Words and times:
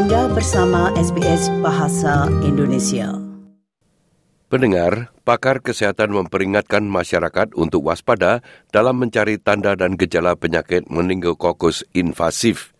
Anda 0.00 0.32
bersama 0.32 0.88
SBS 0.96 1.52
Bahasa 1.60 2.24
Indonesia. 2.40 3.20
Pendengar, 4.48 5.12
pakar 5.28 5.60
kesehatan 5.60 6.16
memperingatkan 6.16 6.88
masyarakat 6.88 7.52
untuk 7.52 7.84
waspada 7.84 8.40
dalam 8.72 8.96
mencari 8.96 9.36
tanda 9.36 9.76
dan 9.76 10.00
gejala 10.00 10.40
penyakit 10.40 10.88
meningokokus 10.88 11.84
invasif. 11.92 12.72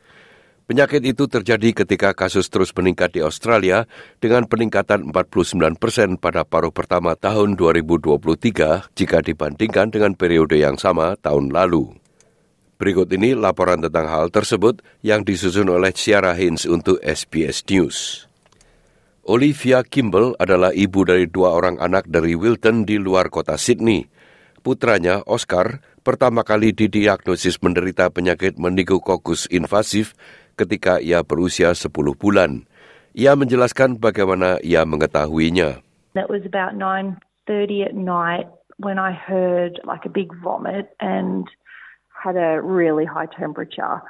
Penyakit 0.65 1.05
itu 1.05 1.29
terjadi 1.29 1.85
ketika 1.85 2.17
kasus 2.17 2.49
terus 2.49 2.73
meningkat 2.73 3.13
di 3.13 3.21
Australia 3.21 3.85
dengan 4.17 4.49
peningkatan 4.49 5.13
49 5.13 5.77
persen 5.77 6.17
pada 6.17 6.49
paruh 6.49 6.73
pertama 6.73 7.21
tahun 7.21 7.53
2023 7.53 8.97
jika 8.97 9.21
dibandingkan 9.21 9.93
dengan 9.93 10.17
periode 10.17 10.57
yang 10.57 10.81
sama 10.81 11.21
tahun 11.21 11.53
lalu. 11.53 12.01
Berikut 12.81 13.13
ini 13.13 13.37
laporan 13.37 13.85
tentang 13.85 14.09
hal 14.09 14.33
tersebut 14.33 14.81
yang 15.05 15.21
disusun 15.21 15.69
oleh 15.69 15.93
Ciara 15.93 16.33
Hins 16.33 16.65
untuk 16.65 16.97
SBS 17.05 17.61
News. 17.69 18.25
Olivia 19.29 19.85
Kimball 19.85 20.33
adalah 20.41 20.73
ibu 20.73 21.05
dari 21.05 21.29
dua 21.29 21.53
orang 21.53 21.77
anak 21.77 22.09
dari 22.09 22.33
Wilton 22.33 22.89
di 22.89 22.97
luar 22.97 23.29
kota 23.29 23.61
Sydney. 23.61 24.09
Putranya, 24.65 25.21
Oscar, 25.29 25.85
pertama 26.01 26.41
kali 26.41 26.73
didiagnosis 26.73 27.61
menderita 27.61 28.09
penyakit 28.09 28.57
meningokokus 28.57 29.45
invasif 29.53 30.17
ketika 30.57 31.05
ia 31.05 31.21
berusia 31.21 31.77
10 31.77 31.93
bulan. 32.17 32.65
Ia 33.13 33.37
menjelaskan 33.37 34.01
bagaimana 34.01 34.57
ia 34.65 34.89
mengetahuinya. 34.89 35.85
It 36.17 36.33
was 36.33 36.49
about 36.49 36.73
9.30 36.81 37.93
at 37.93 37.95
night 37.95 38.49
when 38.81 38.97
I 38.97 39.13
heard 39.13 39.77
like 39.85 40.09
a 40.09 40.13
big 40.13 40.33
vomit 40.41 40.97
and 40.97 41.45
had 42.23 42.37
a 42.37 42.61
really 42.61 43.05
high 43.05 43.27
temperature. 43.27 44.03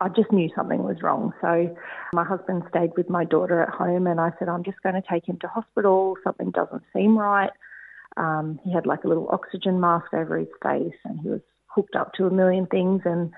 I 0.00 0.08
just 0.08 0.32
knew 0.32 0.50
something 0.54 0.82
was 0.82 1.02
wrong. 1.02 1.32
So 1.40 1.74
my 2.12 2.24
husband 2.24 2.64
stayed 2.68 2.90
with 2.96 3.08
my 3.08 3.24
daughter 3.24 3.62
at 3.62 3.68
home 3.68 4.06
and 4.06 4.20
I 4.20 4.32
said, 4.38 4.48
I'm 4.48 4.64
just 4.64 4.82
going 4.82 4.96
to 4.96 5.02
take 5.08 5.28
him 5.28 5.38
to 5.40 5.48
hospital. 5.48 6.16
Something 6.24 6.50
doesn't 6.50 6.82
seem 6.92 7.16
right. 7.16 7.50
Um, 8.16 8.60
he 8.64 8.72
had 8.72 8.86
like 8.86 9.04
a 9.04 9.08
little 9.08 9.28
oxygen 9.32 9.80
mask 9.80 10.12
over 10.12 10.38
his 10.38 10.48
face 10.62 10.98
and 11.04 11.20
he 11.20 11.28
was 11.28 11.40
hooked 11.66 11.96
up 11.96 12.12
to 12.14 12.26
a 12.26 12.30
million 12.30 12.66
things 12.66 13.02
and 13.04 13.32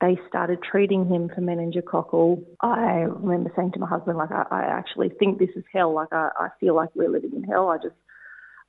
they 0.00 0.18
started 0.28 0.58
treating 0.62 1.06
him 1.06 1.28
for 1.28 1.40
meningococcal. 1.40 2.42
I 2.60 3.06
remember 3.08 3.52
saying 3.54 3.72
to 3.72 3.78
my 3.78 3.88
husband, 3.88 4.18
like, 4.18 4.32
I, 4.32 4.44
I 4.50 4.62
actually 4.62 5.10
think 5.10 5.38
this 5.38 5.50
is 5.54 5.64
hell. 5.72 5.94
Like, 5.94 6.12
I, 6.12 6.30
I 6.36 6.48
feel 6.58 6.74
like 6.74 6.88
we're 6.94 7.10
living 7.10 7.32
in 7.36 7.44
hell. 7.44 7.68
I 7.68 7.76
just 7.76 7.94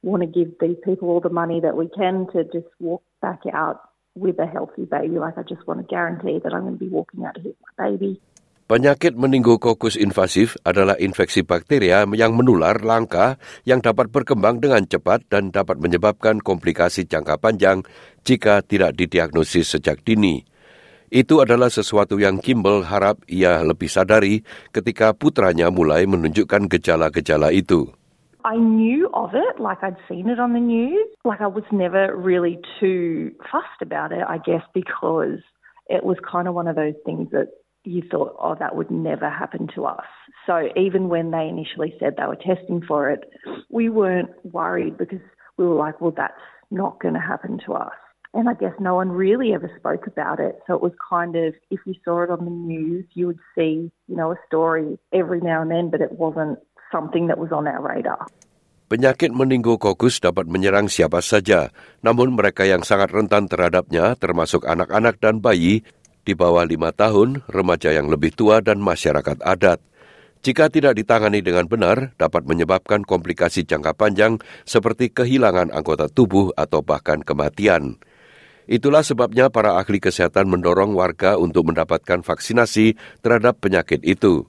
want 0.03 0.21
to 0.21 0.27
give 0.27 0.53
these 0.59 0.77
people 0.83 1.09
all 1.09 1.21
the 1.21 1.29
money 1.29 1.59
that 1.61 1.75
we 1.75 1.89
can 1.89 2.27
to 2.33 2.43
just 2.43 2.67
walk 2.79 3.01
back 3.21 3.39
out 3.51 3.81
with 4.15 4.37
a 4.39 4.47
healthy. 4.47 4.85
Penyakit 8.63 9.13
meningokokus 9.19 9.99
invasif 9.99 10.55
adalah 10.63 10.95
infeksi 10.95 11.43
bakteria 11.43 12.07
yang 12.15 12.31
menular 12.33 12.79
langka 12.79 13.35
yang 13.67 13.83
dapat 13.83 14.07
berkembang 14.07 14.63
dengan 14.63 14.87
cepat 14.87 15.27
dan 15.27 15.51
dapat 15.51 15.77
menyebabkan 15.83 16.39
komplikasi 16.39 17.03
jangka 17.03 17.37
panjang 17.37 17.83
jika 18.23 18.63
tidak 18.63 18.95
didiagnosis 18.95 19.77
sejak 19.77 19.99
dini. 20.07 20.47
Itu 21.13 21.45
adalah 21.45 21.69
sesuatu 21.69 22.17
yang 22.17 22.41
Kimball 22.41 22.89
harap 22.89 23.21
ia 23.29 23.61
lebih 23.61 23.85
sadari 23.91 24.41
ketika 24.73 25.13
putranya 25.13 25.69
mulai 25.69 26.09
menunjukkan 26.09 26.65
gejala-gejala 26.71 27.53
itu. 27.53 27.93
I 28.45 28.57
knew 28.57 29.09
of 29.13 29.31
it, 29.33 29.59
like 29.59 29.83
I'd 29.83 29.97
seen 30.09 30.29
it 30.29 30.39
on 30.39 30.53
the 30.53 30.59
news. 30.59 31.07
Like 31.23 31.41
I 31.41 31.47
was 31.47 31.63
never 31.71 32.15
really 32.15 32.59
too 32.79 33.31
fussed 33.51 33.81
about 33.81 34.11
it, 34.11 34.23
I 34.27 34.37
guess, 34.37 34.63
because 34.73 35.39
it 35.87 36.03
was 36.03 36.17
kind 36.29 36.47
of 36.47 36.53
one 36.53 36.67
of 36.67 36.75
those 36.75 36.95
things 37.05 37.29
that 37.31 37.49
you 37.85 38.01
thought, 38.09 38.35
oh, 38.39 38.55
that 38.59 38.75
would 38.75 38.89
never 38.91 39.29
happen 39.29 39.67
to 39.75 39.85
us. 39.85 40.05
So 40.45 40.69
even 40.77 41.09
when 41.09 41.31
they 41.31 41.47
initially 41.47 41.93
said 41.99 42.15
they 42.17 42.25
were 42.25 42.35
testing 42.35 42.81
for 42.87 43.09
it, 43.09 43.29
we 43.69 43.89
weren't 43.89 44.31
worried 44.43 44.97
because 44.97 45.19
we 45.57 45.65
were 45.65 45.75
like, 45.75 45.99
well, 45.99 46.13
that's 46.15 46.33
not 46.71 47.01
going 47.01 47.13
to 47.13 47.19
happen 47.19 47.59
to 47.65 47.73
us. 47.73 47.93
And 48.33 48.49
I 48.49 48.55
guess 48.55 48.73
no 48.79 48.95
one 48.95 49.09
really 49.09 49.53
ever 49.53 49.71
spoke 49.77 50.07
about 50.07 50.39
it. 50.39 50.59
So 50.65 50.73
it 50.73 50.81
was 50.81 50.93
kind 51.07 51.35
of, 51.35 51.53
if 51.69 51.81
you 51.85 51.93
saw 52.03 52.23
it 52.23 52.31
on 52.31 52.45
the 52.45 52.51
news, 52.51 53.05
you 53.13 53.27
would 53.27 53.39
see, 53.55 53.91
you 54.07 54.15
know, 54.15 54.31
a 54.31 54.37
story 54.47 54.97
every 55.13 55.39
now 55.39 55.61
and 55.61 55.69
then, 55.69 55.91
but 55.91 56.01
it 56.01 56.13
wasn't 56.13 56.57
something 56.93 57.25
that 57.25 57.41
was 57.41 57.49
on 57.49 57.65
our 57.65 57.81
radar. 57.81 58.29
Penyakit 58.93 59.33
meningokokus 59.33 60.21
dapat 60.21 60.45
menyerang 60.45 60.85
siapa 60.85 61.17
saja, 61.25 61.73
namun 62.05 62.37
mereka 62.37 62.61
yang 62.61 62.85
sangat 62.85 63.09
rentan 63.09 63.49
terhadapnya 63.49 64.13
termasuk 64.21 64.69
anak-anak 64.69 65.17
dan 65.17 65.41
bayi 65.41 65.81
di 66.21 66.37
bawah 66.37 66.61
lima 66.61 66.93
tahun, 66.93 67.41
remaja 67.49 67.89
yang 67.89 68.13
lebih 68.13 68.37
tua, 68.37 68.61
dan 68.61 68.77
masyarakat 68.77 69.41
adat. 69.41 69.81
Jika 70.43 70.67
tidak 70.67 70.99
ditangani 70.99 71.39
dengan 71.39 71.65
benar, 71.71 72.13
dapat 72.19 72.43
menyebabkan 72.43 73.01
komplikasi 73.07 73.63
jangka 73.63 73.95
panjang 73.95 74.37
seperti 74.67 75.09
kehilangan 75.09 75.71
anggota 75.71 76.11
tubuh 76.11 76.51
atau 76.53 76.83
bahkan 76.83 77.23
kematian. 77.23 77.97
Itulah 78.67 79.03
sebabnya 79.03 79.47
para 79.51 79.79
ahli 79.79 79.99
kesehatan 80.03 80.51
mendorong 80.51 80.95
warga 80.95 81.39
untuk 81.39 81.71
mendapatkan 81.71 82.23
vaksinasi 82.23 82.95
terhadap 83.23 83.59
penyakit 83.59 84.03
itu. 84.03 84.47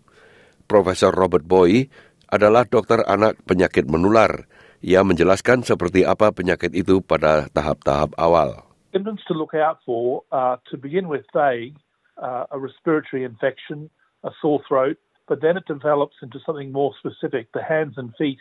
Profesor 0.67 1.15
Robert 1.15 1.47
Boy 1.47 1.91
adalah 2.31 2.65
dokter 2.69 3.03
anak 3.05 3.41
penyakit 3.45 3.89
menular. 3.89 4.47
Ia 4.85 5.01
menjelaskan 5.01 5.65
seperti 5.65 6.05
apa 6.05 6.29
penyakit 6.29 6.77
itu 6.77 7.01
pada 7.01 7.49
tahap-tahap 7.57 8.13
awal. 8.21 8.69
Symptoms 8.93 9.25
to 9.27 9.35
look 9.35 9.57
out 9.57 9.81
for 9.83 10.23
uh, 10.31 10.61
to 10.71 10.77
begin 10.77 11.09
with 11.09 11.25
vague, 11.33 11.75
uh, 12.21 12.45
a 12.53 12.59
respiratory 12.61 13.25
infection, 13.25 13.89
a 14.23 14.31
sore 14.41 14.61
throat, 14.69 15.01
but 15.27 15.41
then 15.41 15.57
it 15.57 15.65
develops 15.67 16.17
into 16.23 16.39
something 16.45 16.71
more 16.71 16.93
specific. 17.01 17.49
The 17.53 17.65
hands 17.65 17.97
and 17.97 18.13
feet 18.17 18.39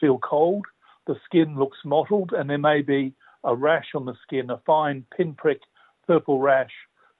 feel 0.00 0.18
cold, 0.18 0.64
the 1.06 1.14
skin 1.24 1.54
looks 1.60 1.78
mottled, 1.84 2.32
and 2.32 2.48
there 2.48 2.58
may 2.58 2.82
be 2.82 3.14
a 3.44 3.54
rash 3.54 3.92
on 3.94 4.06
the 4.06 4.16
skin, 4.22 4.50
a 4.50 4.58
fine 4.64 5.04
pinprick 5.16 5.60
purple 6.06 6.40
rash, 6.40 6.72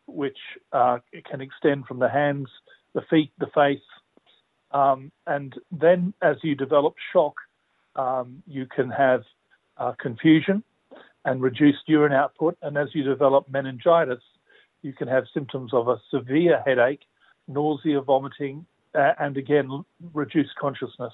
which 0.07 0.39
uh, 0.73 0.99
can 1.29 1.41
extend 1.41 1.87
from 1.87 1.99
the 1.99 2.09
hands, 2.09 2.49
the 2.95 3.03
feet, 3.09 3.33
the 3.39 3.53
face, 3.55 3.85
um, 4.73 5.13
and 5.27 5.55
then 5.71 6.15
as 6.23 6.37
you 6.43 6.55
develop 6.55 6.95
shock, 7.13 7.35
um, 7.97 8.43
you 8.47 8.67
can 8.67 8.91
have 8.91 9.23
uh, 9.77 9.93
confusion 10.01 10.65
and 11.25 11.43
reduced 11.43 11.85
urine 11.87 12.13
output. 12.13 12.57
And 12.63 12.77
as 12.77 12.89
you 12.95 13.03
develop 13.03 13.49
meningitis, 13.49 14.23
you 14.83 14.93
can 14.93 15.09
have 15.09 15.25
symptoms 15.33 15.73
of 15.73 15.89
a 15.89 16.01
severe 16.11 16.63
headache, 16.65 17.05
nausea, 17.47 18.01
vomiting, 18.01 18.67
uh, 18.95 19.13
and 19.19 19.37
again, 19.37 19.85
reduced 20.13 20.57
consciousness. 20.61 21.13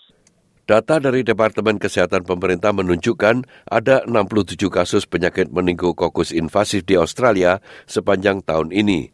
Data 0.69 1.01
dari 1.01 1.25
Departemen 1.25 1.81
Kesehatan 1.81 2.29
Pemerintah 2.29 2.77
menunjukkan 2.77 3.49
ada 3.73 4.05
67 4.05 4.69
kasus 4.69 5.09
penyakit 5.09 5.49
meningokokus 5.49 6.29
invasif 6.29 6.85
di 6.85 6.93
Australia 7.01 7.65
sepanjang 7.89 8.45
tahun 8.45 8.77
ini. 8.77 9.09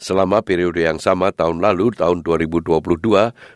Selama 0.00 0.40
periode 0.40 0.80
yang 0.80 0.96
sama 0.96 1.28
tahun 1.28 1.60
lalu, 1.60 1.92
tahun 1.92 2.24
2022, 2.24 2.80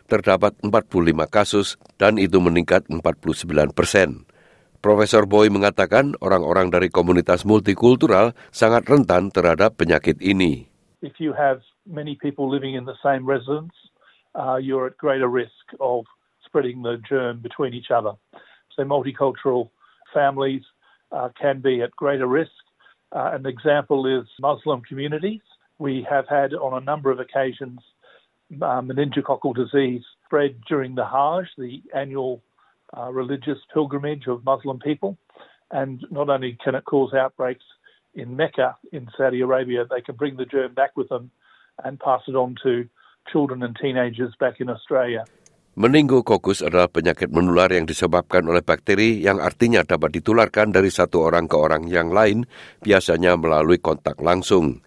terdapat 0.05 0.53
45 0.61 1.25
kasus 1.25 1.81
dan 1.97 2.21
itu 2.21 2.37
meningkat 2.37 2.85
49 2.85 3.73
persen. 3.73 4.29
Profesor 4.77 5.25
Boy 5.25 5.49
mengatakan 5.49 6.13
orang-orang 6.21 6.69
dari 6.69 6.93
komunitas 6.93 7.49
multikultural 7.49 8.37
sangat 8.53 8.85
rentan 8.85 9.33
terhadap 9.33 9.81
penyakit 9.81 10.21
ini. 10.21 10.69
If 11.01 11.17
you 11.17 11.33
have 11.33 11.65
many 11.89 12.13
people 12.13 12.45
living 12.45 12.77
in 12.77 12.85
the 12.85 12.93
same 13.01 13.25
residence, 13.25 13.73
uh, 14.37 14.61
you're 14.61 14.85
at 14.85 15.01
greater 15.01 15.25
risk 15.25 15.65
of 15.81 16.05
spreading 16.45 16.85
the 16.85 17.01
germ 17.09 17.41
between 17.41 17.73
each 17.73 17.89
other. 17.89 18.13
So 18.77 18.85
multicultural 18.85 19.73
families 20.13 20.61
uh, 21.09 21.33
can 21.33 21.65
be 21.65 21.81
at 21.81 21.89
greater 21.97 22.29
risk. 22.29 22.53
Uh, 23.09 23.33
an 23.33 23.49
example 23.49 24.05
is 24.05 24.29
Muslim 24.37 24.85
communities. 24.85 25.41
We 25.77 26.07
have 26.09 26.27
had 26.27 26.53
on 26.53 26.73
a 26.73 26.85
number 26.85 27.11
of 27.11 27.19
occasions 27.19 27.79
um, 28.61 28.87
meningococcal 28.87 29.55
disease 29.55 30.03
spread 30.25 30.61
during 30.67 30.95
the 30.95 31.05
Hajj, 31.05 31.47
the 31.57 31.83
annual 31.93 32.41
uh, 32.95 33.11
religious 33.11 33.57
pilgrimage 33.73 34.27
of 34.27 34.45
Muslim 34.45 34.79
people. 34.79 35.17
And 35.71 36.05
not 36.11 36.29
only 36.29 36.57
can 36.63 36.75
it 36.75 36.85
cause 36.85 37.13
outbreaks 37.13 37.65
in 38.13 38.35
Mecca 38.35 38.77
in 38.91 39.09
Saudi 39.17 39.41
Arabia, 39.41 39.85
they 39.89 40.01
can 40.01 40.15
bring 40.15 40.37
the 40.37 40.45
germ 40.45 40.73
back 40.73 40.95
with 40.95 41.09
them 41.09 41.31
and 41.83 41.99
pass 41.99 42.21
it 42.27 42.35
on 42.35 42.55
to 42.63 42.87
children 43.31 43.63
and 43.63 43.75
teenagers 43.75 44.33
back 44.39 44.61
in 44.61 44.69
Australia. 44.69 45.25
Meningokokus 45.75 46.63
adalah 46.63 46.87
penyakit 46.87 47.27
menular 47.35 47.67
yang 47.67 47.83
disebabkan 47.83 48.47
oleh 48.47 48.63
bakteri 48.63 49.19
yang 49.19 49.43
artinya 49.43 49.83
dapat 49.83 50.15
ditularkan 50.15 50.71
dari 50.71 50.87
satu 50.87 51.27
orang 51.27 51.51
ke 51.51 51.59
orang 51.59 51.91
yang 51.91 52.15
lain, 52.15 52.47
biasanya 52.79 53.35
melalui 53.35 53.83
kontak 53.83 54.15
langsung. 54.23 54.79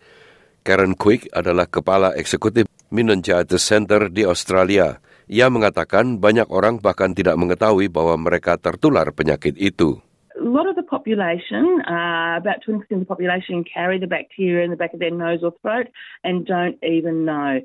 Karen 0.66 0.94
Quick 0.94 1.31
adalah 1.32 1.66
kepala 1.66 2.14
eksekutif 2.14 2.69
Meningitis 2.88 3.60
Center 3.60 4.08
di 4.08 4.25
Australia. 4.25 5.00
Ia 5.28 5.52
mengatakan 5.52 6.16
banyak 6.16 6.49
orang 6.49 6.81
bahkan 6.81 7.12
tidak 7.12 7.37
mengetahui 7.37 7.93
bahwa 7.93 8.16
mereka 8.16 8.56
tertular 8.56 9.12
penyakit 9.12 9.60
itu. 9.60 10.00
A 10.38 10.46
lot 10.46 10.70
of 10.70 10.78
the 10.78 10.87
population, 10.87 11.82
uh, 11.84 12.38
about 12.38 12.64
20% 12.64 12.87
of 12.94 13.02
the 13.05 13.10
population, 13.10 13.66
carry 13.66 13.99
the 13.99 14.08
bacteria 14.08 14.64
in 14.64 14.70
the 14.70 14.78
back 14.78 14.94
of 14.94 15.02
their 15.02 15.12
nose 15.12 15.44
or 15.44 15.52
throat 15.60 15.90
and 16.25 16.46
don't 16.46 16.78
even 16.81 17.26
know. 17.26 17.60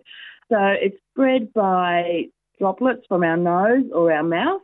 So 0.51 0.59
it's 0.59 0.97
spread 1.13 1.53
by 1.53 2.33
droplets 2.59 3.05
from 3.07 3.23
our 3.23 3.37
nose 3.37 3.87
or 3.93 4.11
our 4.11 4.23
mouth, 4.23 4.61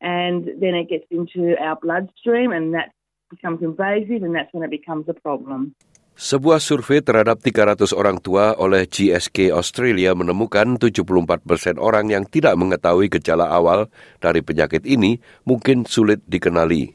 and 0.00 0.46
then 0.62 0.74
it 0.74 0.88
gets 0.88 1.04
into 1.10 1.58
our 1.60 1.76
bloodstream, 1.76 2.52
and 2.52 2.74
that 2.74 2.92
becomes 3.30 3.62
invasive, 3.62 4.22
and 4.22 4.34
that's 4.34 4.52
when 4.52 4.64
it 4.64 4.70
becomes 4.70 5.08
a 5.08 5.14
problem. 5.14 5.74
Sebuah 6.20 6.60
survei 6.60 7.00
terhadap 7.00 7.40
300 7.40 7.96
orang 7.96 8.20
tua 8.20 8.52
oleh 8.52 8.84
GSK 8.84 9.56
Australia 9.56 10.12
menemukan 10.12 10.76
74 10.76 11.48
persen 11.48 11.80
orang 11.80 12.12
yang 12.12 12.28
tidak 12.28 12.60
mengetahui 12.60 13.08
gejala 13.08 13.48
awal 13.48 13.88
dari 14.20 14.44
penyakit 14.44 14.84
ini 14.84 15.16
mungkin 15.48 15.88
sulit 15.88 16.20
dikenali. 16.28 16.92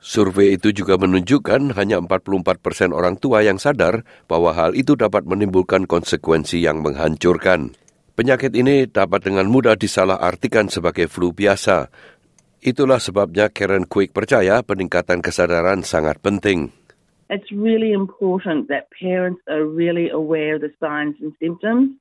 Survei 0.00 0.56
itu 0.56 0.72
juga 0.72 0.96
menunjukkan 0.96 1.76
hanya 1.76 2.00
44 2.00 2.64
persen 2.64 2.96
orang 2.96 3.20
tua 3.20 3.44
yang 3.44 3.60
sadar 3.60 4.08
bahwa 4.24 4.56
hal 4.56 4.72
itu 4.72 4.96
dapat 4.96 5.28
menimbulkan 5.28 5.84
konsekuensi 5.84 6.64
yang 6.64 6.80
menghancurkan. 6.80 7.76
Penyakit 8.16 8.56
ini 8.56 8.88
dapat 8.88 9.28
dengan 9.28 9.52
mudah 9.52 9.76
disalahartikan 9.76 10.72
sebagai 10.72 11.12
flu 11.12 11.36
biasa. 11.36 11.92
Itulah 12.64 13.04
sebabnya 13.04 13.52
Karen 13.52 13.84
Quick 13.84 14.16
percaya 14.16 14.64
peningkatan 14.64 15.20
kesadaran 15.20 15.84
sangat 15.84 16.24
penting. 16.24 16.85
It's 17.28 17.50
really 17.52 17.92
important 17.92 18.68
that 18.68 18.88
parents 18.90 19.40
are 19.48 19.64
really 19.64 20.10
aware 20.10 20.56
of 20.56 20.60
the 20.60 20.72
signs 20.80 21.16
and 21.20 21.32
symptoms. 21.40 21.96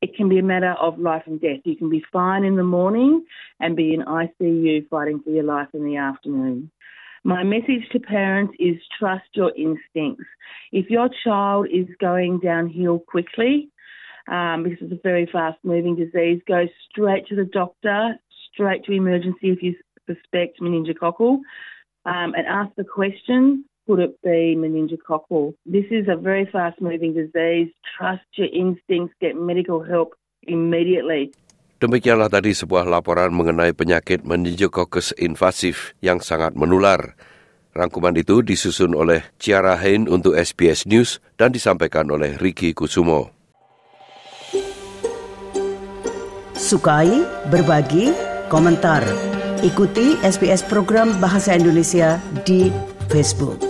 It 0.00 0.16
can 0.16 0.28
be 0.28 0.38
a 0.38 0.42
matter 0.42 0.72
of 0.72 0.98
life 0.98 1.22
and 1.26 1.40
death. 1.40 1.60
You 1.64 1.76
can 1.76 1.88
be 1.88 2.04
fine 2.12 2.44
in 2.44 2.56
the 2.56 2.64
morning 2.64 3.24
and 3.60 3.76
be 3.76 3.94
in 3.94 4.02
ICU 4.02 4.88
fighting 4.88 5.20
for 5.22 5.30
your 5.30 5.44
life 5.44 5.68
in 5.72 5.84
the 5.84 5.96
afternoon. 5.96 6.70
My 7.24 7.42
message 7.42 7.88
to 7.92 8.00
parents 8.00 8.54
is 8.58 8.76
trust 8.98 9.24
your 9.32 9.50
instincts. 9.56 10.26
If 10.72 10.90
your 10.90 11.08
child 11.24 11.68
is 11.72 11.86
going 11.98 12.40
downhill 12.40 12.98
quickly, 12.98 13.70
um, 14.30 14.62
because 14.62 14.78
it's 14.82 14.92
a 14.92 15.00
very 15.02 15.26
fast 15.30 15.58
moving 15.62 15.96
disease, 15.96 16.42
go 16.46 16.66
straight 16.90 17.26
to 17.28 17.36
the 17.36 17.44
doctor, 17.44 18.18
straight 18.52 18.84
to 18.84 18.92
emergency 18.92 19.50
if 19.50 19.62
you 19.62 19.74
suspect 20.06 20.60
meningococcal, 20.60 21.38
um, 22.04 22.34
and 22.34 22.46
ask 22.46 22.74
the 22.76 22.84
question 22.84 23.64
could 23.86 24.00
it 24.00 24.16
be 24.24 24.56
meningococcal? 24.56 25.54
This 25.68 25.84
is 25.92 26.08
a 26.08 26.16
very 26.16 26.48
fast 26.48 26.80
moving 26.80 27.12
disease. 27.12 27.70
Trust 27.96 28.24
your 28.36 28.48
instincts, 28.50 29.14
get 29.20 29.36
medical 29.36 29.84
help 29.84 30.16
immediately. 30.44 31.32
Demikianlah 31.84 32.32
tadi 32.32 32.56
sebuah 32.56 32.88
laporan 32.88 33.36
mengenai 33.36 33.76
penyakit 33.76 34.24
meningococcus 34.24 35.12
invasif 35.20 35.92
yang 36.00 36.22
sangat 36.24 36.56
menular. 36.56 37.12
Rangkuman 37.74 38.14
itu 38.14 38.40
disusun 38.40 38.94
oleh 38.94 39.26
Ciara 39.36 39.74
Hain 39.76 40.06
untuk 40.06 40.38
SBS 40.38 40.86
News 40.86 41.18
dan 41.34 41.50
disampaikan 41.50 42.06
oleh 42.08 42.38
Ricky 42.38 42.70
Kusumo. 42.72 43.34
Sukai, 46.54 47.26
berbagi, 47.50 48.14
komentar. 48.46 49.02
Ikuti 49.60 50.16
SBS 50.22 50.62
program 50.64 51.18
Bahasa 51.18 51.58
Indonesia 51.58 52.22
di 52.46 52.70
Facebook. 53.10 53.63